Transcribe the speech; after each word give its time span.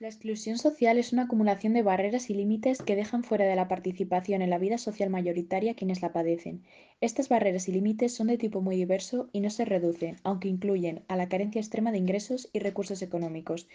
La 0.00 0.06
exclusión 0.06 0.58
social 0.58 0.96
es 0.96 1.12
una 1.12 1.22
acumulación 1.24 1.72
de 1.72 1.82
barreras 1.82 2.30
y 2.30 2.34
límites 2.34 2.82
que 2.82 2.94
dejan 2.94 3.24
fuera 3.24 3.46
de 3.46 3.56
la 3.56 3.66
participación 3.66 4.42
en 4.42 4.50
la 4.50 4.58
vida 4.58 4.78
social 4.78 5.10
mayoritaria 5.10 5.72
a 5.72 5.74
quienes 5.74 6.02
la 6.02 6.12
padecen. 6.12 6.62
Estas 7.00 7.28
barreras 7.28 7.68
y 7.68 7.72
límites 7.72 8.14
son 8.14 8.28
de 8.28 8.38
tipo 8.38 8.60
muy 8.60 8.76
diverso 8.76 9.28
y 9.32 9.40
no 9.40 9.50
se 9.50 9.64
reducen, 9.64 10.14
aunque 10.22 10.46
incluyen, 10.46 11.02
a 11.08 11.16
la 11.16 11.28
carencia 11.28 11.60
extrema 11.60 11.90
de 11.90 11.98
ingresos 11.98 12.48
y 12.52 12.60
recursos 12.60 13.02
económicos. 13.02 13.66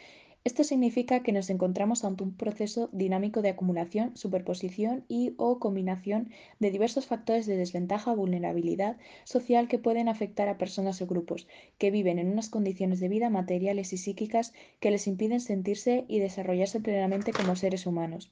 Esto 0.46 0.66
significa 0.66 1.24
que 1.24 1.32
nos 1.32 1.50
encontramos 1.50 2.04
ante 2.04 2.24
un 2.26 2.36
proceso 2.36 2.90
dinámico 2.92 3.42
de 3.42 3.52
acumulación, 3.52 4.18
superposición 4.18 5.06
y 5.08 5.34
o 5.38 5.58
combinación 5.58 6.32
de 6.60 6.70
diversos 6.70 7.06
factores 7.06 7.46
de 7.46 7.56
desventaja 7.56 8.12
o 8.12 8.18
vulnerabilidad 8.18 8.98
social 9.24 9.70
que 9.70 9.80
pueden 9.80 10.10
afectar 10.10 10.50
a 10.50 10.58
personas 10.58 11.02
o 11.02 11.08
grupos 11.08 11.48
que 11.78 11.92
viven 11.92 12.20
en 12.20 12.30
unas 12.30 12.50
condiciones 12.50 13.00
de 13.00 13.08
vida 13.08 13.30
materiales 13.30 13.94
y 13.94 13.98
psíquicas 13.98 14.54
que 14.82 14.92
les 14.92 15.08
impiden 15.08 15.40
sentirse 15.40 16.04
y 16.10 16.20
desarrollarse 16.20 16.82
plenamente 16.82 17.32
como 17.32 17.56
seres 17.56 17.86
humanos. 17.86 18.30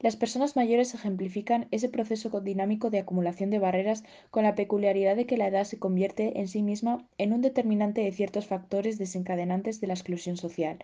Las 0.00 0.16
personas 0.16 0.56
mayores 0.56 0.94
ejemplifican 0.94 1.66
ese 1.70 1.88
proceso 1.88 2.40
dinámico 2.40 2.90
de 2.90 2.98
acumulación 2.98 3.50
de 3.50 3.58
barreras 3.58 4.04
con 4.30 4.44
la 4.44 4.54
peculiaridad 4.54 5.16
de 5.16 5.26
que 5.26 5.36
la 5.36 5.48
edad 5.48 5.64
se 5.64 5.78
convierte 5.78 6.38
en 6.40 6.48
sí 6.48 6.62
misma 6.62 7.06
en 7.18 7.32
un 7.32 7.40
determinante 7.40 8.00
de 8.02 8.12
ciertos 8.12 8.46
factores 8.46 8.98
desencadenantes 8.98 9.80
de 9.80 9.86
la 9.86 9.94
exclusión 9.94 10.36
social. 10.36 10.78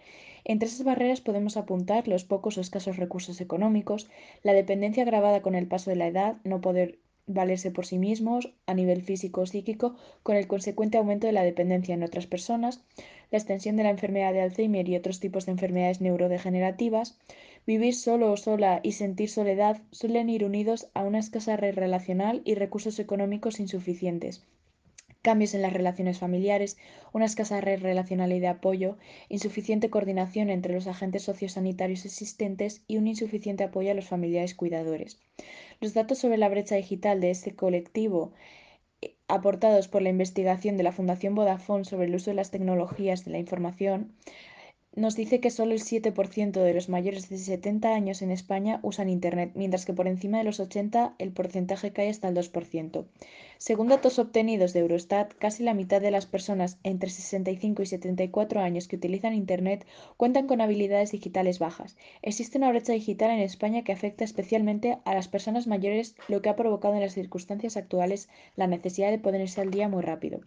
Entre 0.44 0.68
esas 0.68 0.84
barreras 0.84 1.20
podemos 1.20 1.56
apuntar 1.56 2.08
los 2.08 2.24
pocos 2.24 2.58
o 2.58 2.60
escasos 2.60 2.96
recursos 2.96 3.40
económicos, 3.40 4.08
la 4.42 4.52
dependencia 4.52 5.02
agravada 5.02 5.42
con 5.42 5.54
el 5.54 5.66
paso 5.66 5.90
de 5.90 5.96
la 5.96 6.06
edad, 6.06 6.36
no 6.44 6.60
poder 6.60 6.98
valerse 7.26 7.70
por 7.70 7.86
sí 7.86 7.98
mismos 7.98 8.52
a 8.66 8.74
nivel 8.74 9.02
físico 9.02 9.42
o 9.42 9.46
psíquico, 9.46 9.94
con 10.22 10.36
el 10.36 10.46
consecuente 10.46 10.98
aumento 10.98 11.26
de 11.26 11.32
la 11.32 11.44
dependencia 11.44 11.94
en 11.94 12.02
otras 12.02 12.26
personas, 12.26 12.82
la 13.30 13.38
extensión 13.38 13.76
de 13.76 13.84
la 13.84 13.90
enfermedad 13.90 14.32
de 14.32 14.40
Alzheimer 14.40 14.88
y 14.88 14.96
otros 14.96 15.20
tipos 15.20 15.46
de 15.46 15.52
enfermedades 15.52 16.00
neurodegenerativas, 16.00 17.18
Vivir 17.70 17.94
solo 17.94 18.32
o 18.32 18.36
sola 18.36 18.80
y 18.82 18.90
sentir 19.00 19.30
soledad 19.30 19.80
suelen 19.92 20.28
ir 20.28 20.44
unidos 20.44 20.88
a 20.92 21.04
una 21.04 21.20
escasa 21.20 21.56
red 21.56 21.76
relacional 21.76 22.42
y 22.44 22.56
recursos 22.56 22.98
económicos 22.98 23.60
insuficientes. 23.60 24.42
Cambios 25.22 25.54
en 25.54 25.62
las 25.62 25.72
relaciones 25.72 26.18
familiares, 26.18 26.78
una 27.12 27.26
escasa 27.26 27.60
red 27.60 27.80
relacional 27.80 28.32
y 28.32 28.40
de 28.40 28.48
apoyo, 28.48 28.98
insuficiente 29.28 29.88
coordinación 29.88 30.50
entre 30.50 30.74
los 30.74 30.88
agentes 30.88 31.22
sociosanitarios 31.22 32.04
existentes 32.04 32.82
y 32.88 32.96
un 32.96 33.06
insuficiente 33.06 33.62
apoyo 33.62 33.92
a 33.92 33.94
los 33.94 34.08
familiares 34.08 34.56
cuidadores. 34.56 35.20
Los 35.80 35.94
datos 35.94 36.18
sobre 36.18 36.38
la 36.38 36.48
brecha 36.48 36.74
digital 36.74 37.20
de 37.20 37.30
este 37.30 37.54
colectivo 37.54 38.32
eh, 39.00 39.14
aportados 39.28 39.86
por 39.86 40.02
la 40.02 40.08
investigación 40.08 40.76
de 40.76 40.82
la 40.82 40.90
Fundación 40.90 41.36
Vodafone 41.36 41.84
sobre 41.84 42.08
el 42.08 42.16
uso 42.16 42.32
de 42.32 42.34
las 42.34 42.50
tecnologías 42.50 43.24
de 43.24 43.30
la 43.30 43.38
información 43.38 44.12
nos 44.96 45.14
dice 45.14 45.38
que 45.38 45.50
solo 45.50 45.72
el 45.72 45.82
7% 45.82 46.50
de 46.50 46.74
los 46.74 46.88
mayores 46.88 47.28
de 47.28 47.38
70 47.38 47.94
años 47.94 48.22
en 48.22 48.32
España 48.32 48.80
usan 48.82 49.08
Internet, 49.08 49.52
mientras 49.54 49.86
que 49.86 49.92
por 49.92 50.08
encima 50.08 50.38
de 50.38 50.44
los 50.44 50.58
80 50.58 51.14
el 51.18 51.30
porcentaje 51.30 51.92
cae 51.92 52.08
hasta 52.08 52.28
el 52.28 52.34
2%. 52.34 53.04
Según 53.58 53.88
datos 53.88 54.18
obtenidos 54.18 54.72
de 54.72 54.80
Eurostat, 54.80 55.32
casi 55.34 55.62
la 55.62 55.74
mitad 55.74 56.00
de 56.00 56.10
las 56.10 56.26
personas 56.26 56.78
entre 56.82 57.08
65 57.08 57.82
y 57.82 57.86
74 57.86 58.60
años 58.60 58.88
que 58.88 58.96
utilizan 58.96 59.32
Internet 59.32 59.86
cuentan 60.16 60.48
con 60.48 60.60
habilidades 60.60 61.12
digitales 61.12 61.60
bajas. 61.60 61.96
Existe 62.22 62.58
una 62.58 62.70
brecha 62.70 62.92
digital 62.92 63.30
en 63.30 63.40
España 63.40 63.84
que 63.84 63.92
afecta 63.92 64.24
especialmente 64.24 64.98
a 65.04 65.14
las 65.14 65.28
personas 65.28 65.68
mayores, 65.68 66.16
lo 66.26 66.42
que 66.42 66.48
ha 66.48 66.56
provocado 66.56 66.94
en 66.94 67.02
las 67.02 67.14
circunstancias 67.14 67.76
actuales 67.76 68.28
la 68.56 68.66
necesidad 68.66 69.10
de 69.10 69.18
ponerse 69.18 69.60
al 69.60 69.70
día 69.70 69.88
muy 69.88 70.02
rápido. 70.02 70.40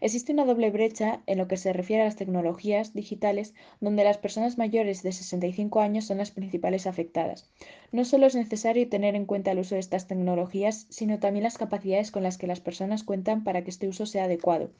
Existe 0.00 0.32
una 0.32 0.46
doble 0.46 0.70
brecha 0.70 1.20
en 1.26 1.36
lo 1.36 1.46
que 1.46 1.58
se 1.58 1.72
refiere 1.72 2.02
a 2.02 2.06
las 2.06 2.16
tecnologías 2.16 2.94
digitales, 2.94 3.54
donde 3.80 4.02
las 4.02 4.16
personas 4.16 4.56
mayores 4.56 5.02
de 5.02 5.12
65 5.12 5.80
años 5.80 6.06
son 6.06 6.18
las 6.18 6.30
principales 6.30 6.86
afectadas. 6.86 7.50
No 7.92 8.04
solo 8.04 8.26
es 8.26 8.34
necesario 8.34 8.88
tener 8.88 9.14
en 9.14 9.26
cuenta 9.26 9.50
el 9.50 9.58
uso 9.58 9.74
de 9.74 9.80
estas 9.80 10.06
tecnologías, 10.06 10.86
sino 10.88 11.18
también 11.18 11.42
las 11.42 11.58
capacidades 11.58 12.10
con 12.10 12.22
las 12.22 12.38
que 12.38 12.46
las 12.46 12.60
personas 12.60 13.04
cuentan 13.04 13.44
para 13.44 13.62
que 13.62 13.70
este 13.70 13.88
uso 13.88 14.06
sea 14.06 14.24
adecuado. 14.24 14.70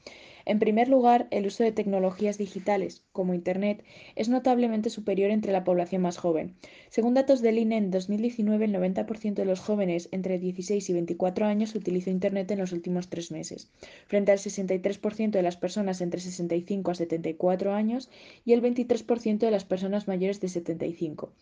En 0.44 0.58
primer 0.58 0.88
lugar, 0.88 1.28
el 1.30 1.46
uso 1.46 1.64
de 1.64 1.72
tecnologías 1.72 2.38
digitales, 2.38 3.04
como 3.12 3.34
Internet, 3.34 3.84
es 4.16 4.28
notablemente 4.28 4.90
superior 4.90 5.30
entre 5.30 5.52
la 5.52 5.64
población 5.64 6.02
más 6.02 6.16
joven. 6.16 6.56
Según 6.88 7.14
datos 7.14 7.40
del 7.42 7.58
INE, 7.58 7.76
en 7.76 7.90
2019 7.90 8.64
el 8.64 8.74
90% 8.74 9.34
de 9.34 9.44
los 9.44 9.60
jóvenes 9.60 10.08
entre 10.12 10.38
16 10.38 10.88
y 10.88 10.92
24 10.92 11.46
años 11.46 11.74
utilizó 11.74 12.10
Internet 12.10 12.50
en 12.50 12.58
los 12.58 12.72
últimos 12.72 13.08
tres 13.08 13.30
meses, 13.30 13.70
frente 14.06 14.32
al 14.32 14.38
63% 14.38 15.30
de 15.30 15.42
las 15.42 15.56
personas 15.56 16.00
entre 16.00 16.20
65 16.20 16.90
a 16.90 16.94
74 16.94 17.74
años 17.74 18.10
y 18.44 18.52
el 18.52 18.62
23% 18.62 19.38
de 19.38 19.50
las 19.50 19.64
personas 19.64 20.08
mayores 20.08 20.40
de 20.40 20.48
75. 20.48 21.32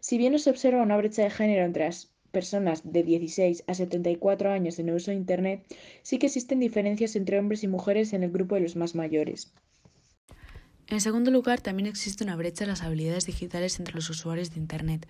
Si 0.00 0.18
bien 0.18 0.32
no 0.32 0.38
se 0.38 0.50
observa 0.50 0.82
una 0.82 0.96
brecha 0.96 1.22
de 1.22 1.30
género 1.30 1.64
entre 1.64 1.84
las 1.84 2.17
personas 2.30 2.82
de 2.84 3.02
16 3.02 3.64
a 3.66 3.74
74 3.74 4.50
años 4.50 4.78
en 4.78 4.88
el 4.88 4.96
uso 4.96 5.10
de 5.10 5.16
Internet, 5.16 5.64
sí 6.02 6.18
que 6.18 6.26
existen 6.26 6.60
diferencias 6.60 7.16
entre 7.16 7.38
hombres 7.38 7.64
y 7.64 7.68
mujeres 7.68 8.12
en 8.12 8.22
el 8.22 8.30
grupo 8.30 8.54
de 8.54 8.62
los 8.62 8.76
más 8.76 8.94
mayores. 8.94 9.52
En 10.88 11.02
segundo 11.02 11.30
lugar, 11.30 11.60
también 11.60 11.86
existe 11.86 12.24
una 12.24 12.36
brecha 12.36 12.64
en 12.64 12.70
las 12.70 12.82
habilidades 12.82 13.26
digitales 13.26 13.78
entre 13.78 13.94
los 13.94 14.08
usuarios 14.08 14.50
de 14.50 14.60
Internet. 14.60 15.06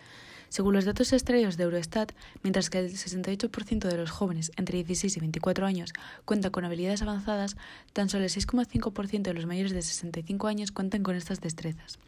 Según 0.48 0.74
los 0.74 0.84
datos 0.84 1.12
extraídos 1.12 1.56
de 1.56 1.64
Eurostat, 1.64 2.12
mientras 2.42 2.68
que 2.68 2.78
el 2.78 2.90
68% 2.90 3.86
de 3.86 3.96
los 3.96 4.10
jóvenes 4.10 4.50
entre 4.56 4.78
16 4.78 5.16
y 5.16 5.20
24 5.20 5.66
años 5.66 5.92
cuentan 6.24 6.50
con 6.50 6.64
habilidades 6.64 7.02
avanzadas, 7.02 7.56
tan 7.92 8.08
solo 8.08 8.24
el 8.24 8.30
6,5% 8.30 9.22
de 9.22 9.34
los 9.34 9.46
mayores 9.46 9.72
de 9.72 9.82
65 9.82 10.48
años 10.48 10.72
cuentan 10.72 11.04
con 11.04 11.14
estas 11.14 11.40
destrezas. 11.40 11.98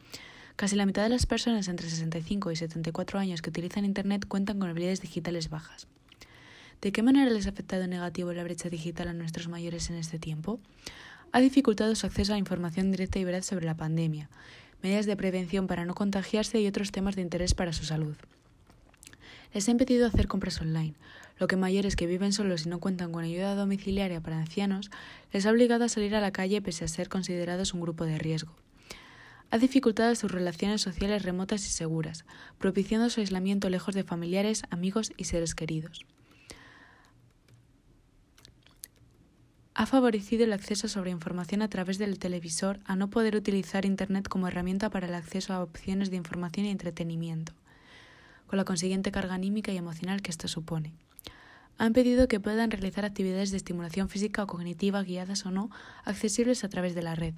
Casi 0.60 0.76
la 0.76 0.84
mitad 0.84 1.04
de 1.04 1.08
las 1.08 1.24
personas 1.24 1.68
entre 1.68 1.88
65 1.88 2.50
y 2.50 2.56
74 2.56 3.18
años 3.18 3.40
que 3.40 3.48
utilizan 3.48 3.86
Internet 3.86 4.26
cuentan 4.28 4.58
con 4.58 4.68
habilidades 4.68 5.00
digitales 5.00 5.48
bajas. 5.48 5.88
¿De 6.82 6.92
qué 6.92 7.02
manera 7.02 7.30
les 7.30 7.46
ha 7.46 7.48
afectado 7.48 7.86
negativo 7.86 8.34
la 8.34 8.44
brecha 8.44 8.68
digital 8.68 9.08
a 9.08 9.14
nuestros 9.14 9.48
mayores 9.48 9.88
en 9.88 9.96
este 9.96 10.18
tiempo? 10.18 10.60
Ha 11.32 11.40
dificultado 11.40 11.94
su 11.94 12.04
acceso 12.04 12.34
a 12.34 12.38
información 12.38 12.90
directa 12.90 13.18
y 13.18 13.24
veraz 13.24 13.46
sobre 13.46 13.64
la 13.64 13.74
pandemia, 13.74 14.28
medidas 14.82 15.06
de 15.06 15.16
prevención 15.16 15.66
para 15.66 15.86
no 15.86 15.94
contagiarse 15.94 16.60
y 16.60 16.66
otros 16.66 16.92
temas 16.92 17.16
de 17.16 17.22
interés 17.22 17.54
para 17.54 17.72
su 17.72 17.86
salud. 17.86 18.16
Les 19.54 19.66
ha 19.66 19.70
impedido 19.70 20.06
hacer 20.06 20.28
compras 20.28 20.60
online, 20.60 20.92
lo 21.38 21.46
que 21.46 21.56
mayores 21.56 21.96
que 21.96 22.06
viven 22.06 22.34
solos 22.34 22.66
y 22.66 22.68
no 22.68 22.80
cuentan 22.80 23.12
con 23.12 23.24
ayuda 23.24 23.54
domiciliaria 23.54 24.20
para 24.20 24.38
ancianos 24.38 24.90
les 25.32 25.46
ha 25.46 25.52
obligado 25.52 25.84
a 25.84 25.88
salir 25.88 26.14
a 26.14 26.20
la 26.20 26.32
calle 26.32 26.60
pese 26.60 26.84
a 26.84 26.88
ser 26.88 27.08
considerados 27.08 27.72
un 27.72 27.80
grupo 27.80 28.04
de 28.04 28.18
riesgo 28.18 28.54
ha 29.50 29.58
dificultado 29.58 30.14
sus 30.14 30.30
relaciones 30.30 30.80
sociales 30.80 31.24
remotas 31.24 31.66
y 31.66 31.70
seguras, 31.70 32.24
propiciando 32.58 33.10
su 33.10 33.20
aislamiento 33.20 33.68
lejos 33.68 33.94
de 33.94 34.04
familiares, 34.04 34.62
amigos 34.70 35.12
y 35.16 35.24
seres 35.24 35.54
queridos. 35.54 36.06
Ha 39.74 39.86
favorecido 39.86 40.44
el 40.44 40.52
acceso 40.52 40.88
sobre 40.88 41.10
información 41.10 41.62
a 41.62 41.68
través 41.68 41.98
del 41.98 42.18
televisor 42.18 42.80
a 42.84 42.96
no 42.96 43.08
poder 43.08 43.34
utilizar 43.34 43.84
Internet 43.84 44.28
como 44.28 44.46
herramienta 44.46 44.90
para 44.90 45.06
el 45.06 45.14
acceso 45.14 45.52
a 45.52 45.62
opciones 45.62 46.10
de 46.10 46.16
información 46.16 46.66
y 46.66 46.70
entretenimiento, 46.70 47.52
con 48.46 48.56
la 48.56 48.64
consiguiente 48.64 49.10
carga 49.10 49.34
anímica 49.34 49.72
y 49.72 49.78
emocional 49.78 50.22
que 50.22 50.30
esto 50.30 50.48
supone. 50.48 50.92
Ha 51.78 51.86
impedido 51.86 52.28
que 52.28 52.40
puedan 52.40 52.70
realizar 52.70 53.06
actividades 53.06 53.52
de 53.52 53.56
estimulación 53.56 54.10
física 54.10 54.42
o 54.42 54.46
cognitiva, 54.46 55.02
guiadas 55.02 55.46
o 55.46 55.50
no, 55.50 55.70
accesibles 56.04 56.62
a 56.62 56.68
través 56.68 56.94
de 56.94 57.02
la 57.02 57.14
red 57.14 57.34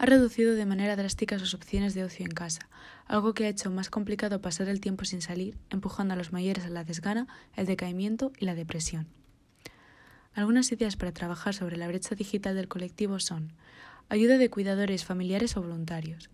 ha 0.00 0.06
reducido 0.06 0.54
de 0.54 0.64
manera 0.64 0.96
drástica 0.96 1.38
sus 1.38 1.52
opciones 1.52 1.92
de 1.92 2.04
ocio 2.04 2.24
en 2.24 2.32
casa, 2.32 2.70
algo 3.04 3.34
que 3.34 3.44
ha 3.44 3.50
hecho 3.50 3.70
más 3.70 3.90
complicado 3.90 4.40
pasar 4.40 4.70
el 4.70 4.80
tiempo 4.80 5.04
sin 5.04 5.20
salir, 5.20 5.58
empujando 5.68 6.14
a 6.14 6.16
los 6.16 6.32
mayores 6.32 6.64
a 6.64 6.70
la 6.70 6.84
desgana, 6.84 7.26
el 7.54 7.66
decaimiento 7.66 8.32
y 8.38 8.46
la 8.46 8.54
depresión. 8.54 9.08
Algunas 10.32 10.72
ideas 10.72 10.96
para 10.96 11.12
trabajar 11.12 11.52
sobre 11.52 11.76
la 11.76 11.86
brecha 11.86 12.14
digital 12.14 12.54
del 12.54 12.66
colectivo 12.66 13.20
son 13.20 13.52
ayuda 14.08 14.38
de 14.38 14.48
cuidadores 14.48 15.04
familiares 15.04 15.58
o 15.58 15.60
voluntarios. 15.60 16.30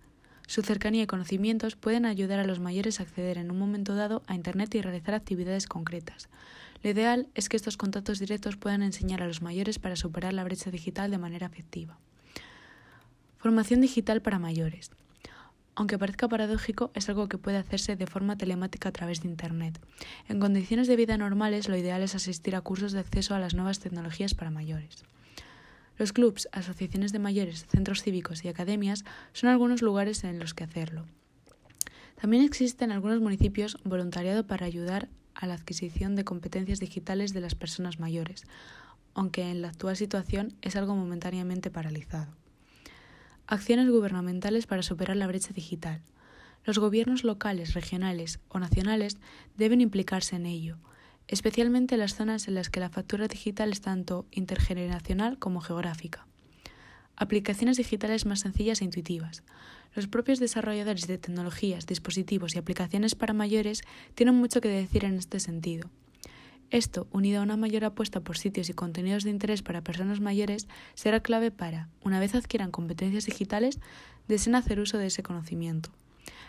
Su 0.46 0.62
cercanía 0.62 1.02
y 1.02 1.08
conocimientos 1.08 1.74
pueden 1.74 2.06
ayudar 2.06 2.38
a 2.38 2.46
los 2.46 2.60
mayores 2.60 3.00
a 3.00 3.02
acceder 3.02 3.36
en 3.36 3.50
un 3.50 3.58
momento 3.58 3.96
dado 3.96 4.22
a 4.28 4.36
Internet 4.36 4.72
y 4.76 4.80
realizar 4.80 5.16
actividades 5.16 5.66
concretas. 5.66 6.28
Lo 6.84 6.90
ideal 6.90 7.26
es 7.34 7.48
que 7.48 7.56
estos 7.56 7.76
contactos 7.76 8.20
directos 8.20 8.56
puedan 8.56 8.84
enseñar 8.84 9.24
a 9.24 9.26
los 9.26 9.42
mayores 9.42 9.80
para 9.80 9.96
superar 9.96 10.34
la 10.34 10.44
brecha 10.44 10.70
digital 10.70 11.10
de 11.10 11.18
manera 11.18 11.48
efectiva. 11.48 11.98
Formación 13.46 13.80
digital 13.80 14.22
para 14.22 14.40
mayores. 14.40 14.90
Aunque 15.76 15.98
parezca 15.98 16.26
paradójico, 16.26 16.90
es 16.94 17.08
algo 17.08 17.28
que 17.28 17.38
puede 17.38 17.58
hacerse 17.58 17.94
de 17.94 18.08
forma 18.08 18.36
telemática 18.36 18.88
a 18.88 18.92
través 18.92 19.22
de 19.22 19.28
Internet. 19.28 19.80
En 20.28 20.40
condiciones 20.40 20.88
de 20.88 20.96
vida 20.96 21.16
normales, 21.16 21.68
lo 21.68 21.76
ideal 21.76 22.02
es 22.02 22.16
asistir 22.16 22.56
a 22.56 22.60
cursos 22.60 22.90
de 22.90 22.98
acceso 22.98 23.36
a 23.36 23.38
las 23.38 23.54
nuevas 23.54 23.78
tecnologías 23.78 24.34
para 24.34 24.50
mayores. 24.50 25.04
Los 25.96 26.12
clubs, 26.12 26.48
asociaciones 26.50 27.12
de 27.12 27.20
mayores, 27.20 27.66
centros 27.66 28.02
cívicos 28.02 28.44
y 28.44 28.48
academias 28.48 29.04
son 29.32 29.48
algunos 29.48 29.80
lugares 29.80 30.24
en 30.24 30.40
los 30.40 30.52
que 30.52 30.64
hacerlo. 30.64 31.04
También 32.20 32.42
existe 32.42 32.84
en 32.84 32.90
algunos 32.90 33.20
municipios 33.20 33.78
voluntariado 33.84 34.44
para 34.48 34.66
ayudar 34.66 35.08
a 35.36 35.46
la 35.46 35.54
adquisición 35.54 36.16
de 36.16 36.24
competencias 36.24 36.80
digitales 36.80 37.32
de 37.32 37.42
las 37.42 37.54
personas 37.54 38.00
mayores, 38.00 38.42
aunque 39.14 39.48
en 39.48 39.62
la 39.62 39.68
actual 39.68 39.96
situación 39.96 40.56
es 40.62 40.74
algo 40.74 40.96
momentáneamente 40.96 41.70
paralizado. 41.70 42.34
Acciones 43.48 43.88
gubernamentales 43.88 44.66
para 44.66 44.82
superar 44.82 45.16
la 45.16 45.28
brecha 45.28 45.52
digital. 45.52 46.02
Los 46.64 46.80
gobiernos 46.80 47.22
locales, 47.22 47.74
regionales 47.74 48.40
o 48.48 48.58
nacionales 48.58 49.18
deben 49.56 49.80
implicarse 49.80 50.34
en 50.34 50.46
ello, 50.46 50.78
especialmente 51.28 51.94
en 51.94 52.00
las 52.00 52.16
zonas 52.16 52.48
en 52.48 52.56
las 52.56 52.70
que 52.70 52.80
la 52.80 52.90
factura 52.90 53.28
digital 53.28 53.70
es 53.70 53.82
tanto 53.82 54.26
intergeneracional 54.32 55.38
como 55.38 55.60
geográfica. 55.60 56.26
Aplicaciones 57.14 57.76
digitales 57.76 58.26
más 58.26 58.40
sencillas 58.40 58.80
e 58.80 58.84
intuitivas. 58.84 59.44
Los 59.94 60.08
propios 60.08 60.40
desarrolladores 60.40 61.06
de 61.06 61.16
tecnologías, 61.16 61.86
dispositivos 61.86 62.56
y 62.56 62.58
aplicaciones 62.58 63.14
para 63.14 63.32
mayores 63.32 63.82
tienen 64.16 64.34
mucho 64.34 64.60
que 64.60 64.68
decir 64.68 65.04
en 65.04 65.14
este 65.14 65.38
sentido. 65.38 65.88
Esto, 66.70 67.06
unido 67.12 67.40
a 67.40 67.42
una 67.42 67.56
mayor 67.56 67.84
apuesta 67.84 68.20
por 68.20 68.38
sitios 68.38 68.68
y 68.68 68.74
contenidos 68.74 69.22
de 69.22 69.30
interés 69.30 69.62
para 69.62 69.82
personas 69.82 70.20
mayores, 70.20 70.66
será 70.94 71.20
clave 71.20 71.50
para, 71.50 71.88
una 72.02 72.18
vez 72.18 72.34
adquieran 72.34 72.72
competencias 72.72 73.26
digitales, 73.26 73.78
deseen 74.26 74.56
hacer 74.56 74.80
uso 74.80 74.98
de 74.98 75.06
ese 75.06 75.22
conocimiento. 75.22 75.90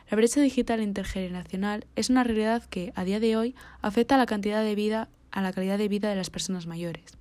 La 0.10 0.16
brecha 0.18 0.42
digital 0.42 0.82
intergeneracional 0.82 1.86
es 1.96 2.10
una 2.10 2.24
realidad 2.24 2.64
que, 2.66 2.94
a 2.96 3.04
día 3.04 3.20
de 3.20 3.38
hoy, 3.38 3.56
afecta 3.82 4.16
a 4.16 4.18
la 4.18 4.26
cantidad 4.26 4.64
de 4.64 4.74
vida, 4.74 5.10
a 5.32 5.42
la 5.42 5.54
calidad 5.54 5.78
de 5.78 5.88
vida 5.88 6.10
de 6.10 6.16
las 6.16 6.32
personas 6.32 6.66
mayores, 6.66 7.18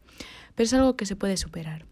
pero 0.54 0.64
es 0.64 0.72
algo 0.72 0.96
que 0.96 1.04
se 1.04 1.16
puede 1.16 1.36
superar. 1.36 1.84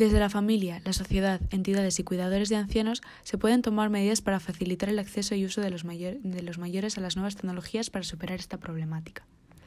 Desde 0.00 0.18
la 0.18 0.30
familia, 0.30 0.80
la 0.86 0.94
sociedad, 0.94 1.42
entidades 1.50 1.98
y 1.98 2.04
cuidadores 2.04 2.48
de 2.48 2.56
ancianos 2.56 3.02
se 3.22 3.36
pueden 3.36 3.60
tomar 3.60 3.90
medidas 3.90 4.22
para 4.22 4.40
facilitar 4.40 4.88
el 4.88 4.98
acceso 4.98 5.34
y 5.34 5.44
uso 5.44 5.60
de 5.60 5.68
los, 5.68 5.84
mayores 5.84 6.96
a 6.96 7.02
las 7.02 7.16
nuevas 7.16 7.36
tecnologías 7.36 7.90
para 7.90 8.02
superar 8.02 8.38
esta 8.38 8.56
problemática. 8.56 9.26